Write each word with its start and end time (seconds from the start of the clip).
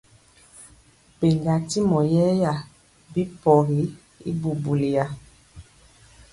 Pɛnja 1.17 1.53
ntyimɔ 1.61 1.99
yɛɛya 2.13 2.51
bi 3.11 3.21
pɔgi 3.41 3.81
y 4.29 4.31
bubuya 4.39 5.03
ri. 5.07 5.13